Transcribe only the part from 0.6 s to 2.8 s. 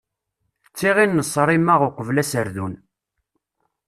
D tiɣin n ṣṣrima, uqbel aserdun.